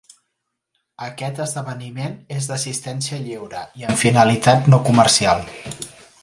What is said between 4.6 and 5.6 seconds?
no comercial.